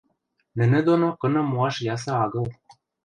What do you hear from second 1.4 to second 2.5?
моаш ясы агыл.